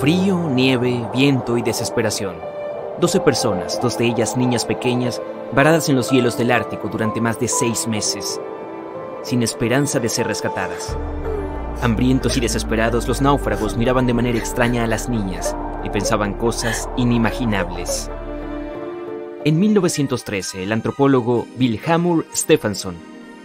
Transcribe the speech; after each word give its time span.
Frío, 0.00 0.48
nieve, 0.48 1.06
viento 1.12 1.58
y 1.58 1.62
desesperación. 1.62 2.36
Doce 3.02 3.20
personas, 3.20 3.78
dos 3.82 3.98
de 3.98 4.06
ellas 4.06 4.34
niñas 4.34 4.64
pequeñas, 4.64 5.20
varadas 5.52 5.90
en 5.90 5.96
los 5.96 6.10
hielos 6.10 6.38
del 6.38 6.52
Ártico 6.52 6.88
durante 6.88 7.20
más 7.20 7.38
de 7.38 7.48
seis 7.48 7.86
meses, 7.86 8.40
sin 9.22 9.42
esperanza 9.42 10.00
de 10.00 10.08
ser 10.08 10.26
rescatadas. 10.26 10.96
Hambrientos 11.82 12.38
y 12.38 12.40
desesperados, 12.40 13.06
los 13.06 13.20
náufragos 13.20 13.76
miraban 13.76 14.06
de 14.06 14.14
manera 14.14 14.38
extraña 14.38 14.84
a 14.84 14.86
las 14.86 15.10
niñas 15.10 15.54
y 15.84 15.90
pensaban 15.90 16.32
cosas 16.32 16.88
inimaginables. 16.96 18.10
En 19.44 19.58
1913, 19.58 20.62
el 20.62 20.72
antropólogo 20.72 21.46
Vilhamur 21.56 22.24
Stephenson, 22.34 22.96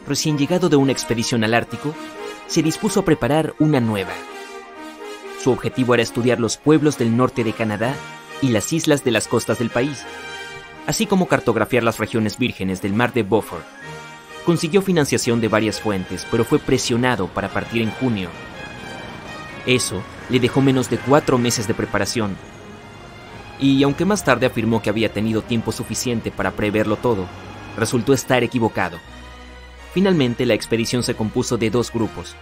recién 0.07 0.37
llegado 0.37 0.69
de 0.69 0.77
una 0.77 0.93
expedición 0.93 1.43
al 1.43 1.53
Ártico, 1.53 1.93
se 2.47 2.63
dispuso 2.63 3.01
a 3.01 3.05
preparar 3.05 3.55
una 3.59 3.81
nueva. 3.81 4.13
Su 5.45 5.51
objetivo 5.51 5.93
era 5.93 6.01
estudiar 6.01 6.39
los 6.39 6.57
pueblos 6.57 6.97
del 6.97 7.15
norte 7.15 7.43
de 7.43 7.53
Canadá 7.53 7.93
y 8.41 8.49
las 8.49 8.73
islas 8.73 9.03
de 9.03 9.11
las 9.11 9.27
costas 9.27 9.59
del 9.59 9.69
país, 9.69 10.03
así 10.87 11.05
como 11.05 11.27
cartografiar 11.27 11.83
las 11.83 11.99
regiones 11.99 12.39
vírgenes 12.39 12.81
del 12.81 12.93
mar 12.93 13.13
de 13.13 13.21
Beaufort. 13.21 13.63
Consiguió 14.43 14.81
financiación 14.81 15.41
de 15.41 15.47
varias 15.47 15.79
fuentes, 15.79 16.25
pero 16.31 16.45
fue 16.45 16.57
presionado 16.57 17.27
para 17.27 17.49
partir 17.49 17.83
en 17.83 17.91
junio. 17.91 18.29
Eso 19.67 20.01
le 20.31 20.39
dejó 20.39 20.61
menos 20.61 20.89
de 20.89 20.97
cuatro 20.97 21.37
meses 21.37 21.67
de 21.67 21.75
preparación. 21.75 22.35
Y 23.59 23.83
aunque 23.83 24.03
más 24.03 24.23
tarde 24.23 24.47
afirmó 24.47 24.81
que 24.81 24.89
había 24.89 25.13
tenido 25.13 25.43
tiempo 25.43 25.71
suficiente 25.71 26.31
para 26.31 26.53
preverlo 26.53 26.95
todo, 26.95 27.27
resultó 27.77 28.13
estar 28.13 28.43
equivocado. 28.43 28.97
Finalmente, 29.93 30.47
la 30.47 30.55
expedición 30.55 31.03
se 31.03 31.13
compuso 31.13 31.57
de 31.57 31.69
dos 31.69 31.91
grupos, 31.93 32.35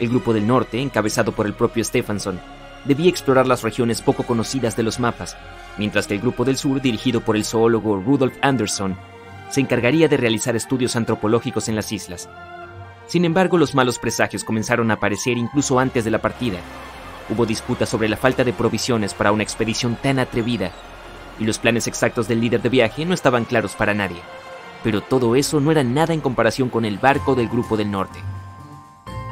el 0.00 0.08
grupo 0.08 0.32
del 0.32 0.46
norte, 0.46 0.80
encabezado 0.80 1.32
por 1.32 1.46
el 1.46 1.54
propio 1.54 1.84
Stephenson, 1.84 2.40
debía 2.84 3.10
explorar 3.10 3.46
las 3.46 3.62
regiones 3.62 4.02
poco 4.02 4.24
conocidas 4.24 4.76
de 4.76 4.82
los 4.82 5.00
mapas, 5.00 5.36
mientras 5.76 6.06
que 6.06 6.14
el 6.14 6.20
grupo 6.20 6.44
del 6.44 6.56
sur, 6.56 6.80
dirigido 6.80 7.20
por 7.20 7.36
el 7.36 7.44
zoólogo 7.44 7.96
Rudolf 7.96 8.34
Anderson, 8.42 8.96
se 9.50 9.60
encargaría 9.60 10.08
de 10.08 10.16
realizar 10.16 10.56
estudios 10.56 10.96
antropológicos 10.96 11.68
en 11.68 11.76
las 11.76 11.92
islas. 11.92 12.28
Sin 13.06 13.24
embargo, 13.24 13.56
los 13.56 13.74
malos 13.74 13.98
presagios 13.98 14.44
comenzaron 14.44 14.90
a 14.90 14.94
aparecer 14.94 15.38
incluso 15.38 15.78
antes 15.78 16.04
de 16.04 16.10
la 16.10 16.20
partida. 16.20 16.58
Hubo 17.30 17.46
disputas 17.46 17.88
sobre 17.88 18.08
la 18.08 18.16
falta 18.16 18.44
de 18.44 18.52
provisiones 18.52 19.14
para 19.14 19.32
una 19.32 19.42
expedición 19.42 19.96
tan 19.96 20.18
atrevida, 20.18 20.70
y 21.38 21.44
los 21.44 21.58
planes 21.58 21.86
exactos 21.86 22.28
del 22.28 22.40
líder 22.40 22.62
de 22.62 22.68
viaje 22.68 23.04
no 23.04 23.14
estaban 23.14 23.44
claros 23.44 23.74
para 23.74 23.94
nadie. 23.94 24.20
Pero 24.82 25.00
todo 25.00 25.36
eso 25.36 25.60
no 25.60 25.70
era 25.70 25.82
nada 25.84 26.14
en 26.14 26.20
comparación 26.20 26.68
con 26.68 26.84
el 26.84 26.98
barco 26.98 27.34
del 27.34 27.48
grupo 27.48 27.76
del 27.76 27.90
norte. 27.90 28.18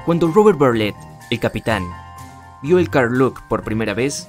Cuando 0.07 0.29
Robert 0.29 0.57
Burlett, 0.57 0.95
el 1.31 1.41
capitán, 1.41 1.85
vio 2.63 2.79
el 2.79 2.91
Carluck 2.91 3.43
por 3.49 3.65
primera 3.65 3.93
vez, 3.93 4.29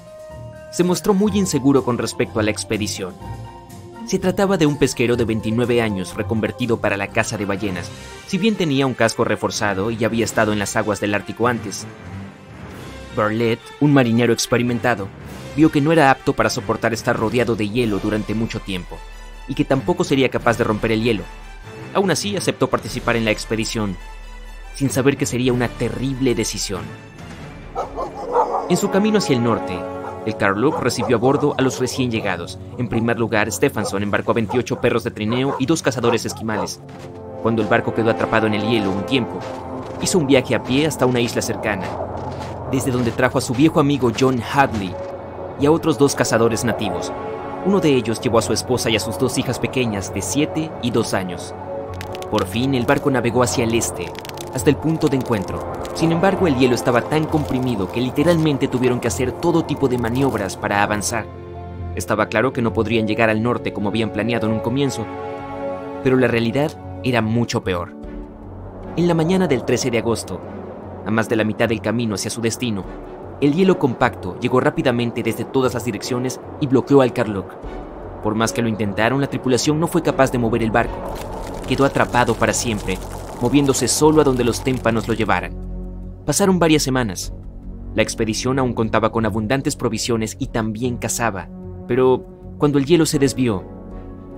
se 0.72 0.84
mostró 0.84 1.14
muy 1.14 1.38
inseguro 1.38 1.84
con 1.84 2.00
respecto 2.00 2.39
a 2.39 2.44
la 2.44 2.50
expedición. 2.50 3.14
Se 4.08 4.17
trataba 4.17 4.58
de 4.58 4.66
un 4.66 4.80
pesquero 4.80 5.16
de 5.16 5.25
29 5.25 5.84
años 5.84 6.16
reconvertido 6.16 6.81
para 6.81 6.97
la 6.97 7.09
caza 7.09 7.38
de 7.38 7.46
ballenas, 7.46 7.91
si 8.25 8.40
bien 8.40 8.56
tenía 8.56 8.88
un 8.88 8.96
casco 8.96 9.24
reforzado 9.24 9.91
y 9.91 10.03
había 10.03 10.25
estado 10.25 10.51
en 10.51 10.57
las 10.57 10.75
aguas 10.75 11.00
del 11.00 11.13
Ártico 11.13 11.47
antes. 11.47 11.85
Burlett, 13.16 13.59
un 13.80 13.94
marinero 13.94 14.34
experimentado, 14.34 15.07
vio 15.56 15.72
que 15.72 15.81
no 15.81 15.91
era 15.91 16.09
apto 16.09 16.34
para 16.34 16.50
soportar 16.50 16.91
estar 16.91 17.16
rodeado 17.16 17.56
de 17.56 17.69
hielo 17.69 18.00
durante 18.00 18.34
mucho 18.34 18.59
tiempo, 18.62 18.97
y 19.47 19.53
que 19.53 19.63
tampoco 19.63 20.03
sería 20.03 20.30
capaz 20.30 20.57
de 20.57 20.63
romper 20.63 20.94
el 20.94 21.03
hielo. 21.03 21.24
Aún 21.94 22.09
así, 22.09 22.35
aceptó 22.35 22.68
participar 22.68 23.16
en 23.16 23.25
la 23.25 23.31
expedición 23.31 23.96
sin 24.77 24.91
saber 24.91 25.17
que 25.17 25.25
sería 25.25 25.53
una 25.53 25.67
terrible 25.69 26.35
decisión. 26.35 26.81
En 28.69 28.77
su 28.77 28.91
camino 28.91 29.17
hacia 29.17 29.35
el 29.35 29.43
norte, 29.43 29.75
el 30.27 30.38
Carluck 30.38 30.79
recibió 30.79 31.15
a 31.15 31.19
bordo 31.19 31.55
a 31.57 31.63
los 31.63 31.79
recién 31.79 32.11
llegados. 32.11 32.59
En 32.77 32.88
primer 32.88 33.17
lugar, 33.17 33.51
Stephenson 33.51 34.03
embarcó 34.03 34.31
a 34.31 34.35
28 34.35 34.79
perros 34.79 35.03
de 35.03 35.09
trineo 35.09 35.55
y 35.57 35.65
dos 35.65 35.81
cazadores 35.81 36.25
esquimales. 36.25 36.79
Cuando 37.41 37.63
el 37.63 37.67
barco 37.67 37.95
quedó 37.95 38.11
atrapado 38.11 38.45
en 38.45 38.53
el 38.53 38.69
hielo 38.69 38.91
un 38.91 39.03
tiempo, 39.07 39.39
hizo 39.99 40.19
un 40.19 40.27
viaje 40.27 40.53
a 40.53 40.61
pie 40.61 40.85
hasta 40.85 41.07
una 41.07 41.21
isla 41.21 41.41
cercana, 41.41 41.88
desde 42.71 42.91
donde 42.91 43.09
trajo 43.09 43.39
a 43.39 43.41
su 43.41 43.55
viejo 43.55 43.79
amigo 43.79 44.11
John 44.19 44.44
Hadley 44.53 44.94
y 45.59 45.65
a 45.65 45.71
otros 45.71 45.97
dos 45.97 46.13
cazadores 46.13 46.63
nativos. 46.63 47.11
Uno 47.65 47.79
de 47.79 47.95
ellos 47.95 48.21
llevó 48.21 48.38
a 48.38 48.44
su 48.44 48.53
esposa 48.53 48.91
y 48.91 48.95
a 48.95 48.99
sus 48.99 49.17
dos 49.17 49.39
hijas 49.39 49.57
pequeñas 49.57 50.13
de 50.13 50.21
7 50.21 50.71
y 50.83 50.91
2 50.91 51.13
años. 51.15 51.55
Por 52.29 52.45
fin 52.45 52.75
el 52.75 52.85
barco 52.85 53.09
navegó 53.09 53.41
hacia 53.41 53.63
el 53.63 53.73
este, 53.73 54.11
hasta 54.53 54.69
el 54.69 54.78
punto 54.78 55.08
de 55.08 55.18
encuentro. 55.18 55.59
Sin 55.94 56.12
embargo, 56.12 56.47
el 56.47 56.56
hielo 56.56 56.75
estaba 56.75 57.02
tan 57.02 57.25
comprimido 57.25 57.91
que 57.91 58.02
literalmente 58.02 58.68
tuvieron 58.68 59.00
que 59.00 59.08
hacer 59.08 59.31
todo 59.31 59.66
tipo 59.66 59.88
de 59.88 59.97
maniobras 59.97 60.56
para 60.56 60.84
avanzar. 60.84 61.25
Estaba 61.96 62.28
claro 62.28 62.53
que 62.53 62.62
no 62.62 62.74
podrían 62.74 63.07
llegar 63.07 63.30
al 63.30 63.41
norte 63.41 63.74
como 63.74 63.90
habían 63.90 64.12
planeado 64.12 64.47
en 64.47 64.53
un 64.53 64.59
comienzo, 64.59 65.06
pero 66.03 66.18
la 66.18 66.28
realidad 66.28 66.72
era 67.03 67.22
mucho 67.22 67.63
peor. 67.63 67.96
En 68.96 69.07
la 69.07 69.13
mañana 69.13 69.47
del 69.47 69.66
13 69.66 69.91
de 69.91 69.97
agosto, 70.00 70.40
a 71.06 71.12
más 71.12 71.30
de 71.30 71.36
la 71.36 71.44
mitad 71.44 71.69
del 71.69 71.81
camino 71.81 72.16
hacia 72.16 72.31
su 72.31 72.41
destino, 72.41 72.84
el 73.41 73.53
hielo 73.53 73.78
compacto 73.78 74.40
llegó 74.40 74.59
rápidamente 74.59 75.24
desde 75.24 75.46
todas 75.46 75.74
las 75.74 75.86
direcciones 75.86 76.40
y 76.59 76.68
bloqueó 76.68 77.02
al 77.02 77.13
Carlock. 77.13 77.53
Por 78.24 78.36
más 78.36 78.52
que 78.52 78.62
lo 78.62 78.68
intentaron, 78.68 79.22
la 79.22 79.28
tripulación 79.28 79.80
no 79.80 79.88
fue 79.88 80.02
capaz 80.02 80.31
de 80.31 80.40
mover 80.40 80.63
el 80.63 80.72
barco. 80.72 80.96
Quedó 81.68 81.86
atrapado 81.86 82.34
para 82.34 82.53
siempre 82.53 82.97
moviéndose 83.42 83.88
solo 83.88 84.22
a 84.22 84.24
donde 84.24 84.44
los 84.44 84.64
témpanos 84.64 85.08
lo 85.08 85.14
llevaran. 85.14 85.53
Pasaron 86.25 86.59
varias 86.59 86.84
semanas. 86.84 87.34
La 87.96 88.03
expedición 88.03 88.59
aún 88.59 88.74
contaba 88.74 89.12
con 89.12 89.25
abundantes 89.25 89.75
provisiones 89.75 90.36
y 90.40 90.48
también 90.48 90.98
cazaba, 90.98 91.50
pero 91.88 92.25
cuando 92.58 92.78
el 92.78 92.86
hielo 92.86 93.06
se 93.06 93.20
desvió, 93.20 93.64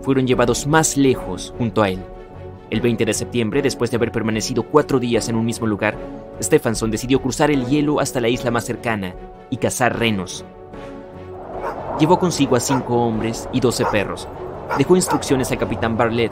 fueron 0.02 0.28
llevados 0.28 0.68
más 0.68 0.98
lejos 0.98 1.54
junto 1.58 1.82
a 1.82 1.90
él. 1.90 2.00
El 2.70 2.82
20 2.82 3.06
de 3.06 3.14
septiembre, 3.14 3.62
después 3.62 3.90
de 3.90 3.98
haber 3.98 4.12
permanecido 4.12 4.64
cuatro 4.64 5.00
días 5.00 5.28
en 5.28 5.36
un 5.36 5.46
mismo 5.46 5.66
lugar, 5.66 5.98
Stephenson 6.42 6.92
decidió 6.92 7.22
cruzar 7.22 7.50
el 7.52 7.66
hielo 7.66 8.00
hasta 8.00 8.22
la 8.22 8.30
isla 8.30 8.52
más 8.52 8.66
cercana 8.66 9.16
y 9.50 9.58
cazar 9.58 9.98
renos. 9.98 10.46
Llevó 12.00 12.20
consigo 12.20 12.56
a 12.56 12.60
cinco 12.60 12.96
hombres 12.96 13.50
y 13.52 13.60
doce 13.60 13.86
perros. 13.86 14.28
Dejó 14.78 14.96
instrucciones 14.96 15.52
al 15.52 15.58
capitán 15.58 15.98
Bartlett 15.98 16.32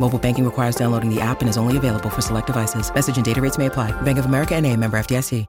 Mobile 0.00 0.18
banking 0.18 0.44
requires 0.44 0.76
downloading 0.76 1.08
the 1.08 1.20
app 1.20 1.40
and 1.40 1.48
is 1.48 1.56
only 1.56 1.76
available 1.76 2.10
for 2.10 2.20
select 2.20 2.48
devices. 2.48 2.92
Message 2.94 3.16
and 3.16 3.24
data 3.24 3.40
rates 3.40 3.58
may 3.58 3.66
apply. 3.66 3.92
Bank 4.02 4.18
of 4.18 4.26
America 4.26 4.60
NA, 4.60 4.76
member 4.76 4.98
FDIC. 4.98 5.46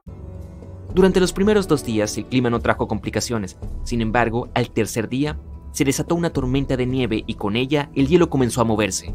Durante 0.94 1.20
los 1.20 1.34
primeros 1.34 1.68
dos 1.68 1.84
días 1.84 2.18
el 2.18 2.26
clima 2.26 2.50
no 2.50 2.62
trajo 2.62 2.88
complicaciones. 2.88 3.58
Sin 3.84 4.00
embargo, 4.02 4.48
al 4.54 4.70
tercer 4.70 5.10
día 5.10 5.38
se 5.72 5.84
desató 5.84 6.16
una 6.16 6.30
tormenta 6.30 6.78
de 6.78 6.86
nieve 6.86 7.24
y 7.28 7.34
con 7.34 7.58
ella 7.58 7.90
el 7.96 8.08
hielo 8.08 8.30
comenzó 8.30 8.62
a 8.62 8.64
moverse. 8.64 9.14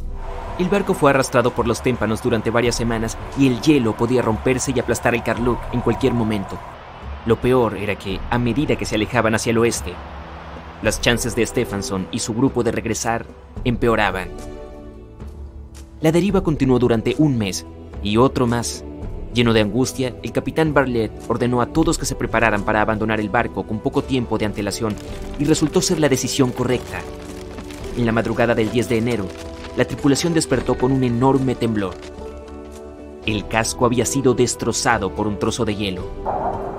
El 0.59 0.69
barco 0.69 0.93
fue 0.93 1.09
arrastrado 1.09 1.53
por 1.53 1.67
los 1.67 1.81
témpanos 1.81 2.23
durante 2.23 2.50
varias 2.50 2.75
semanas 2.75 3.17
y 3.38 3.47
el 3.47 3.62
hielo 3.62 3.97
podía 3.97 4.21
romperse 4.21 4.73
y 4.76 4.81
aplastar 4.81 5.15
el 5.15 5.23
Carluck 5.23 5.59
en 5.73 5.81
cualquier 5.81 6.12
momento. 6.12 6.59
Lo 7.25 7.41
peor 7.41 7.79
era 7.79 7.97
que, 7.97 8.21
a 8.29 8.38
medida 8.38 8.76
que 8.76 8.85
se 8.85 8.97
alejaban 8.97 9.35
hacia 9.35 9.53
el 9.53 9.59
oeste, 9.59 9.94
las 10.83 11.00
chances 11.00 11.35
de 11.35 11.47
Stephenson 11.47 12.09
y 12.11 12.19
su 12.19 12.35
grupo 12.35 12.62
de 12.62 12.73
regresar 12.73 13.25
empeoraban. 13.65 14.29
La 16.00 16.12
deriva 16.12 16.43
continuó 16.43 16.79
durante 16.79 17.14
un 17.19 17.37
mes 17.37 17.67
y 18.02 18.17
otro 18.17 18.47
más, 18.47 18.85
Lleno 19.32 19.52
de 19.52 19.61
angustia, 19.61 20.17
el 20.25 20.32
capitán 20.32 20.75
Bartlett 20.75 21.12
ordenó 21.29 21.61
a 21.61 21.67
todos 21.67 21.99
que 21.99 22.05
se 22.05 22.17
prepararan 22.17 22.64
para 22.64 22.82
abandonar 22.82 23.20
el 23.20 23.29
barco 23.29 23.64
con 23.64 23.79
poco 23.79 24.02
tiempo 24.02 24.38
de 24.38 24.47
antelación 24.47 24.97
y 25.38 25.44
resultó 25.44 25.81
ser 25.81 26.00
la 26.00 26.08
decisión 26.08 26.50
correcta. 26.50 27.00
En 27.97 28.06
la 28.06 28.12
madrugada 28.12 28.56
del 28.56 28.73
10 28.73 28.88
de 28.88 28.99
enero, 28.99 29.26
la 29.76 29.85
tripulación 29.85 30.35
despertó 30.35 30.76
con 30.76 30.91
un 30.91 31.05
enorme 31.05 31.55
temblor. 31.55 31.94
El 33.25 33.47
casco 33.47 33.87
había 33.87 34.05
sido 34.05 34.35
destrozado 34.35 35.14
por 35.14 35.29
un 35.29 35.38
trozo 35.38 35.64
de 35.64 35.76
hielo. 35.76 36.11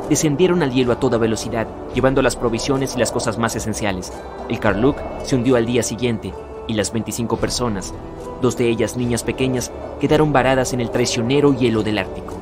Descendieron 0.09 0.61
al 0.61 0.73
hielo 0.73 0.91
a 0.91 0.99
toda 0.99 1.17
velocidad, 1.17 1.67
llevando 1.95 2.21
las 2.21 2.35
provisiones 2.35 2.95
y 2.95 2.99
las 2.99 3.13
cosas 3.13 3.37
más 3.37 3.55
esenciales. 3.55 4.11
El 4.49 4.59
Carluc 4.59 4.97
se 5.23 5.37
hundió 5.37 5.55
al 5.55 5.65
día 5.65 5.83
siguiente 5.83 6.33
y 6.71 6.73
las 6.73 6.91
25 6.91 7.37
personas, 7.37 7.93
dos 8.41 8.57
de 8.57 8.69
ellas 8.69 8.97
niñas 8.97 9.23
pequeñas, 9.23 9.71
quedaron 9.99 10.33
varadas 10.33 10.73
en 10.73 10.81
el 10.81 10.89
traicionero 10.89 11.53
hielo 11.53 11.83
del 11.83 11.99
Ártico. 11.99 12.39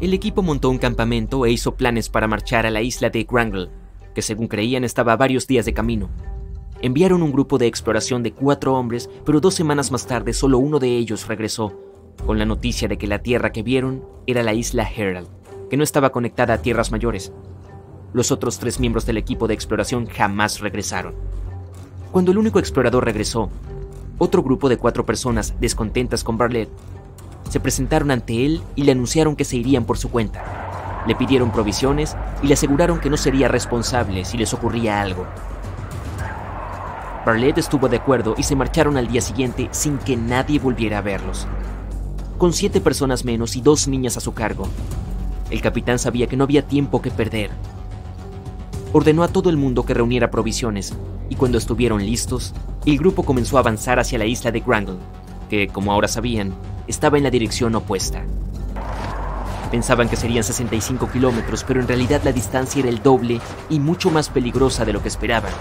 El 0.00 0.12
equipo 0.12 0.42
montó 0.42 0.70
un 0.70 0.78
campamento 0.78 1.46
e 1.46 1.52
hizo 1.52 1.76
planes 1.76 2.08
para 2.08 2.26
marchar 2.26 2.66
a 2.66 2.70
la 2.70 2.82
isla 2.82 3.10
de 3.10 3.24
Grangle, 3.24 3.70
que 4.14 4.22
según 4.22 4.48
creían 4.48 4.84
estaba 4.84 5.12
a 5.12 5.16
varios 5.16 5.46
días 5.46 5.64
de 5.64 5.74
camino. 5.74 6.08
Enviaron 6.82 7.22
un 7.22 7.32
grupo 7.32 7.58
de 7.58 7.66
exploración 7.66 8.22
de 8.22 8.32
cuatro 8.32 8.74
hombres, 8.74 9.08
pero 9.24 9.40
dos 9.40 9.54
semanas 9.54 9.90
más 9.90 10.06
tarde 10.06 10.32
solo 10.32 10.58
uno 10.58 10.78
de 10.78 10.96
ellos 10.96 11.26
regresó, 11.28 11.72
con 12.26 12.38
la 12.38 12.44
noticia 12.44 12.88
de 12.88 12.98
que 12.98 13.06
la 13.06 13.20
tierra 13.20 13.52
que 13.52 13.62
vieron 13.62 14.04
era 14.26 14.42
la 14.42 14.52
isla 14.52 14.88
Herald, 14.90 15.28
que 15.70 15.76
no 15.76 15.84
estaba 15.84 16.10
conectada 16.10 16.54
a 16.54 16.62
tierras 16.62 16.90
mayores. 16.90 17.32
Los 18.12 18.30
otros 18.30 18.58
tres 18.58 18.80
miembros 18.80 19.06
del 19.06 19.16
equipo 19.16 19.48
de 19.48 19.54
exploración 19.54 20.06
jamás 20.06 20.60
regresaron. 20.60 21.14
Cuando 22.14 22.30
el 22.30 22.38
único 22.38 22.60
explorador 22.60 23.04
regresó, 23.04 23.50
otro 24.18 24.44
grupo 24.44 24.68
de 24.68 24.76
cuatro 24.76 25.04
personas 25.04 25.52
descontentas 25.58 26.22
con 26.22 26.38
Bartlett 26.38 26.68
se 27.50 27.58
presentaron 27.58 28.12
ante 28.12 28.46
él 28.46 28.62
y 28.76 28.84
le 28.84 28.92
anunciaron 28.92 29.34
que 29.34 29.44
se 29.44 29.56
irían 29.56 29.84
por 29.84 29.98
su 29.98 30.12
cuenta. 30.12 31.02
Le 31.08 31.16
pidieron 31.16 31.50
provisiones 31.50 32.16
y 32.40 32.46
le 32.46 32.54
aseguraron 32.54 33.00
que 33.00 33.10
no 33.10 33.16
sería 33.16 33.48
responsable 33.48 34.24
si 34.24 34.38
les 34.38 34.54
ocurría 34.54 35.00
algo. 35.00 35.26
Bartlett 37.26 37.58
estuvo 37.58 37.88
de 37.88 37.96
acuerdo 37.96 38.36
y 38.38 38.44
se 38.44 38.54
marcharon 38.54 38.96
al 38.96 39.08
día 39.08 39.20
siguiente 39.20 39.68
sin 39.72 39.98
que 39.98 40.16
nadie 40.16 40.60
volviera 40.60 40.98
a 40.98 41.02
verlos. 41.02 41.48
Con 42.38 42.52
siete 42.52 42.80
personas 42.80 43.24
menos 43.24 43.56
y 43.56 43.60
dos 43.60 43.88
niñas 43.88 44.16
a 44.16 44.20
su 44.20 44.32
cargo, 44.34 44.68
el 45.50 45.60
capitán 45.60 45.98
sabía 45.98 46.28
que 46.28 46.36
no 46.36 46.44
había 46.44 46.64
tiempo 46.64 47.02
que 47.02 47.10
perder. 47.10 47.50
Ordenó 48.92 49.24
a 49.24 49.28
todo 49.28 49.50
el 49.50 49.56
mundo 49.56 49.84
que 49.84 49.94
reuniera 49.94 50.30
provisiones 50.30 50.94
y 51.28 51.36
cuando 51.36 51.58
estuvieron 51.58 52.04
listos, 52.04 52.54
el 52.86 52.98
grupo 52.98 53.22
comenzó 53.22 53.56
a 53.56 53.60
avanzar 53.60 53.98
hacia 53.98 54.18
la 54.18 54.26
isla 54.26 54.50
de 54.52 54.60
Grangle, 54.60 54.98
que, 55.48 55.68
como 55.68 55.92
ahora 55.92 56.08
sabían, 56.08 56.54
estaba 56.86 57.16
en 57.16 57.24
la 57.24 57.30
dirección 57.30 57.74
opuesta. 57.74 58.24
Pensaban 59.70 60.08
que 60.08 60.16
serían 60.16 60.44
65 60.44 61.10
kilómetros, 61.10 61.64
pero 61.64 61.80
en 61.80 61.88
realidad 61.88 62.22
la 62.24 62.32
distancia 62.32 62.80
era 62.80 62.88
el 62.88 63.02
doble 63.02 63.40
y 63.70 63.80
mucho 63.80 64.10
más 64.10 64.28
peligrosa 64.28 64.84
de 64.84 64.92
lo 64.92 65.02
que 65.02 65.08
esperaban. 65.08 65.52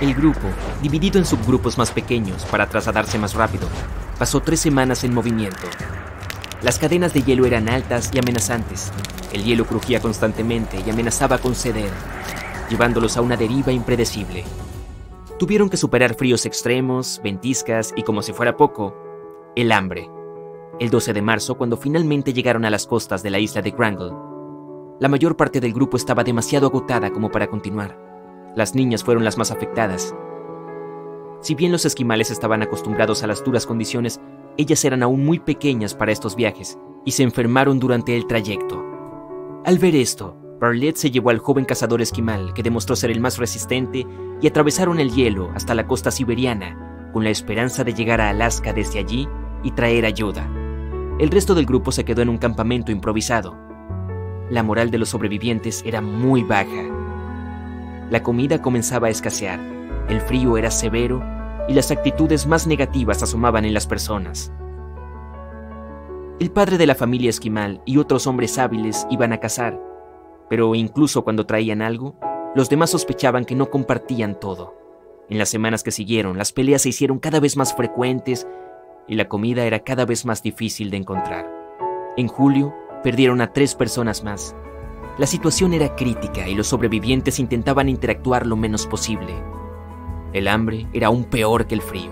El 0.00 0.14
grupo, 0.14 0.48
dividido 0.82 1.18
en 1.18 1.24
subgrupos 1.24 1.78
más 1.78 1.90
pequeños 1.90 2.44
para 2.46 2.68
trasladarse 2.68 3.18
más 3.18 3.34
rápido, 3.34 3.68
pasó 4.18 4.40
tres 4.40 4.60
semanas 4.60 5.04
en 5.04 5.14
movimiento. 5.14 5.66
Las 6.62 6.78
cadenas 6.78 7.14
de 7.14 7.22
hielo 7.22 7.46
eran 7.46 7.68
altas 7.68 8.10
y 8.12 8.18
amenazantes. 8.18 8.90
El 9.32 9.44
hielo 9.44 9.66
crujía 9.66 10.00
constantemente 10.00 10.82
y 10.84 10.90
amenazaba 10.90 11.38
con 11.38 11.54
ceder, 11.54 11.90
llevándolos 12.68 13.16
a 13.16 13.22
una 13.22 13.36
deriva 13.36 13.72
impredecible. 13.72 14.44
Tuvieron 15.38 15.68
que 15.68 15.76
superar 15.76 16.14
fríos 16.14 16.46
extremos, 16.46 17.20
ventiscas 17.22 17.92
y, 17.96 18.02
como 18.02 18.22
si 18.22 18.32
fuera 18.32 18.56
poco, 18.56 18.94
el 19.54 19.72
hambre. 19.72 20.10
El 20.78 20.90
12 20.90 21.12
de 21.12 21.22
marzo, 21.22 21.56
cuando 21.56 21.76
finalmente 21.76 22.32
llegaron 22.32 22.64
a 22.64 22.70
las 22.70 22.86
costas 22.86 23.22
de 23.22 23.30
la 23.30 23.38
isla 23.38 23.62
de 23.62 23.70
Grangle, 23.70 24.12
la 24.98 25.08
mayor 25.08 25.36
parte 25.36 25.60
del 25.60 25.74
grupo 25.74 25.96
estaba 25.96 26.24
demasiado 26.24 26.68
agotada 26.68 27.10
como 27.10 27.30
para 27.30 27.48
continuar. 27.48 27.98
Las 28.56 28.74
niñas 28.74 29.04
fueron 29.04 29.24
las 29.24 29.36
más 29.36 29.50
afectadas. 29.50 30.14
Si 31.42 31.54
bien 31.54 31.70
los 31.70 31.84
esquimales 31.84 32.30
estaban 32.30 32.62
acostumbrados 32.62 33.22
a 33.22 33.26
las 33.26 33.44
duras 33.44 33.66
condiciones, 33.66 34.20
ellas 34.56 34.82
eran 34.86 35.02
aún 35.02 35.24
muy 35.24 35.38
pequeñas 35.38 35.94
para 35.94 36.12
estos 36.12 36.34
viajes 36.34 36.78
y 37.04 37.12
se 37.12 37.22
enfermaron 37.22 37.78
durante 37.78 38.16
el 38.16 38.26
trayecto. 38.26 38.82
Al 39.66 39.78
ver 39.78 39.94
esto, 39.96 40.34
Bartlett 40.60 40.96
se 40.96 41.10
llevó 41.10 41.30
al 41.30 41.38
joven 41.38 41.64
cazador 41.64 42.00
esquimal, 42.00 42.54
que 42.54 42.62
demostró 42.62 42.96
ser 42.96 43.10
el 43.10 43.20
más 43.20 43.38
resistente, 43.38 44.06
y 44.40 44.46
atravesaron 44.46 45.00
el 45.00 45.10
hielo 45.10 45.50
hasta 45.54 45.74
la 45.74 45.86
costa 45.86 46.10
siberiana, 46.10 47.10
con 47.12 47.24
la 47.24 47.30
esperanza 47.30 47.84
de 47.84 47.94
llegar 47.94 48.20
a 48.20 48.30
Alaska 48.30 48.72
desde 48.72 48.98
allí 48.98 49.28
y 49.62 49.70
traer 49.72 50.04
ayuda. 50.04 50.48
El 51.18 51.30
resto 51.30 51.54
del 51.54 51.66
grupo 51.66 51.92
se 51.92 52.04
quedó 52.04 52.22
en 52.22 52.28
un 52.28 52.38
campamento 52.38 52.92
improvisado. 52.92 53.56
La 54.50 54.62
moral 54.62 54.90
de 54.90 54.98
los 54.98 55.08
sobrevivientes 55.08 55.82
era 55.84 56.00
muy 56.00 56.42
baja 56.42 56.96
la 58.10 58.22
comida 58.22 58.62
comenzaba 58.62 59.08
a 59.08 59.10
escasear, 59.10 59.58
el 60.08 60.20
frío 60.20 60.56
era 60.56 60.70
severo 60.70 61.24
y 61.68 61.74
las 61.74 61.90
actitudes 61.90 62.46
más 62.46 62.68
negativas 62.68 63.20
asomaban 63.22 63.64
en 63.64 63.74
las 63.74 63.88
personas. 63.88 64.52
El 66.38 66.52
padre 66.52 66.78
de 66.78 66.86
la 66.86 66.94
familia 66.94 67.30
esquimal 67.30 67.82
y 67.84 67.96
otros 67.96 68.28
hombres 68.28 68.58
hábiles 68.58 69.08
iban 69.10 69.32
a 69.32 69.40
cazar, 69.40 69.80
pero 70.48 70.74
incluso 70.74 71.24
cuando 71.24 71.46
traían 71.46 71.82
algo, 71.82 72.18
los 72.54 72.68
demás 72.68 72.90
sospechaban 72.90 73.44
que 73.44 73.54
no 73.54 73.70
compartían 73.70 74.38
todo. 74.38 74.74
En 75.28 75.38
las 75.38 75.48
semanas 75.48 75.82
que 75.82 75.90
siguieron, 75.90 76.38
las 76.38 76.52
peleas 76.52 76.82
se 76.82 76.90
hicieron 76.90 77.18
cada 77.18 77.40
vez 77.40 77.56
más 77.56 77.74
frecuentes 77.74 78.46
y 79.08 79.14
la 79.16 79.28
comida 79.28 79.64
era 79.64 79.80
cada 79.80 80.04
vez 80.04 80.24
más 80.24 80.42
difícil 80.42 80.90
de 80.90 80.96
encontrar. 80.96 81.50
En 82.16 82.28
julio, 82.28 82.74
perdieron 83.02 83.40
a 83.40 83.52
tres 83.52 83.74
personas 83.74 84.24
más, 84.24 84.54
la 85.18 85.26
situación 85.26 85.72
era 85.72 85.96
crítica 85.96 86.46
y 86.46 86.54
los 86.54 86.66
sobrevivientes 86.66 87.38
intentaban 87.38 87.88
interactuar 87.88 88.46
lo 88.46 88.54
menos 88.54 88.86
posible. 88.86 89.34
El 90.34 90.46
hambre 90.46 90.86
era 90.92 91.06
aún 91.06 91.24
peor 91.24 91.66
que 91.66 91.74
el 91.74 91.80
frío. 91.80 92.10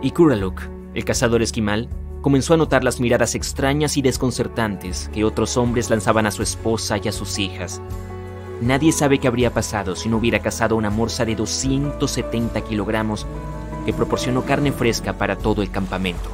Y 0.00 0.12
Kuraluk, 0.12 0.62
el 0.94 1.04
cazador 1.04 1.42
esquimal, 1.42 1.90
comenzó 2.20 2.54
a 2.54 2.56
notar 2.56 2.84
las 2.84 3.00
miradas 3.00 3.34
extrañas 3.34 3.96
y 3.96 4.02
desconcertantes 4.02 5.10
que 5.12 5.24
otros 5.24 5.56
hombres 5.56 5.90
lanzaban 5.90 6.26
a 6.26 6.30
su 6.30 6.42
esposa 6.42 6.98
y 7.02 7.08
a 7.08 7.12
sus 7.12 7.38
hijas. 7.38 7.80
Nadie 8.60 8.90
sabe 8.90 9.18
qué 9.18 9.28
habría 9.28 9.54
pasado 9.54 9.94
si 9.94 10.08
no 10.08 10.16
hubiera 10.16 10.40
cazado 10.40 10.74
una 10.76 10.90
morsa 10.90 11.24
de 11.24 11.36
270 11.36 12.60
kilogramos 12.62 13.26
que 13.86 13.92
proporcionó 13.92 14.44
carne 14.44 14.72
fresca 14.72 15.12
para 15.12 15.36
todo 15.36 15.62
el 15.62 15.70
campamento. 15.70 16.28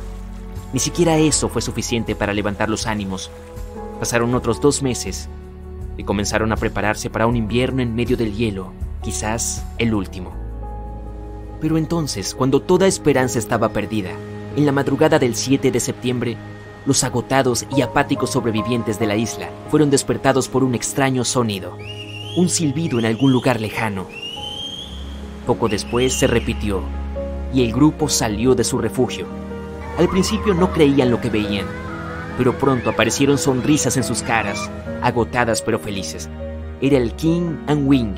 Ni 0.72 0.80
siquiera 0.80 1.18
eso 1.18 1.48
fue 1.48 1.62
suficiente 1.62 2.16
para 2.16 2.32
levantar 2.32 2.68
los 2.70 2.86
ánimos. 2.86 3.30
Pasaron 4.00 4.34
otros 4.34 4.60
dos 4.60 4.82
meses 4.82 5.28
y 5.96 6.04
comenzaron 6.04 6.50
a 6.50 6.56
prepararse 6.56 7.10
para 7.10 7.26
un 7.26 7.36
invierno 7.36 7.82
en 7.82 7.94
medio 7.94 8.16
del 8.16 8.34
hielo, 8.34 8.72
quizás 9.02 9.64
el 9.78 9.94
último. 9.94 10.32
Pero 11.60 11.78
entonces, 11.78 12.34
cuando 12.34 12.60
toda 12.60 12.86
esperanza 12.86 13.38
estaba 13.38 13.68
perdida, 13.68 14.10
en 14.56 14.66
la 14.66 14.72
madrugada 14.72 15.18
del 15.18 15.34
7 15.34 15.70
de 15.70 15.80
septiembre, 15.80 16.36
los 16.86 17.02
agotados 17.02 17.66
y 17.74 17.82
apáticos 17.82 18.30
sobrevivientes 18.30 18.98
de 18.98 19.06
la 19.06 19.16
isla 19.16 19.48
fueron 19.68 19.90
despertados 19.90 20.48
por 20.48 20.62
un 20.62 20.74
extraño 20.74 21.24
sonido, 21.24 21.76
un 22.36 22.48
silbido 22.48 22.98
en 22.98 23.06
algún 23.06 23.32
lugar 23.32 23.60
lejano. 23.60 24.06
Poco 25.46 25.68
después 25.68 26.14
se 26.14 26.26
repitió 26.26 26.82
y 27.52 27.64
el 27.64 27.72
grupo 27.72 28.08
salió 28.08 28.54
de 28.54 28.64
su 28.64 28.78
refugio. 28.78 29.26
Al 29.98 30.08
principio 30.08 30.54
no 30.54 30.72
creían 30.72 31.10
lo 31.10 31.20
que 31.20 31.30
veían, 31.30 31.66
pero 32.36 32.58
pronto 32.58 32.90
aparecieron 32.90 33.38
sonrisas 33.38 33.96
en 33.96 34.04
sus 34.04 34.22
caras, 34.22 34.70
agotadas 35.02 35.62
pero 35.62 35.78
felices. 35.78 36.28
Era 36.80 36.98
el 36.98 37.14
King 37.14 37.56
and 37.66 37.88
Wing, 37.88 38.14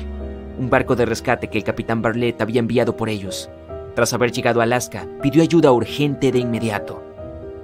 un 0.59 0.69
barco 0.69 0.95
de 0.95 1.05
rescate 1.05 1.49
que 1.49 1.59
el 1.59 1.63
capitán 1.63 2.01
Bartlett 2.01 2.41
había 2.41 2.59
enviado 2.59 2.97
por 2.97 3.09
ellos. 3.09 3.49
Tras 3.97 4.13
haber 4.13 4.31
llegado 4.31 4.59
a 4.59 4.63
Alaska, 4.63 5.07
pidió 5.23 5.41
ayuda 5.41 5.71
urgente 5.71 6.31
de 6.31 6.37
inmediato. 6.37 7.01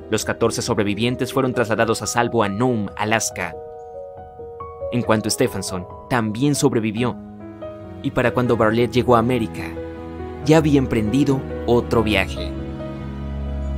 Los 0.10 0.26
14 0.26 0.64
sobrevivientes 0.64 1.32
fueron 1.32 1.54
trasladados 1.54 2.02
a 2.02 2.08
salvo 2.08 2.42
a 2.42 2.50
Nome, 2.50 2.90
Alaska. 2.96 3.54
En 4.92 5.04
cuanto 5.04 5.28
a 5.28 5.30
Stephenson, 5.30 5.86
también 6.10 6.56
sobrevivió. 6.56 7.16
Y 8.02 8.10
para 8.10 8.34
cuando 8.34 8.58
Bartlett 8.58 8.92
llegó 8.92 9.16
a 9.16 9.20
América, 9.20 9.62
ya 10.44 10.58
había 10.58 10.80
emprendido 10.80 11.40
otro 11.68 12.02
viaje. 12.02 12.52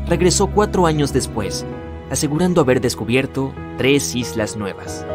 Regresó 0.07 0.47
cuatro 0.47 0.85
años 0.85 1.11
después, 1.11 1.65
asegurando 2.09 2.61
haber 2.61 2.79
descubierto 2.79 3.53
tres 3.77 4.15
islas 4.15 4.55
nuevas. 4.55 5.05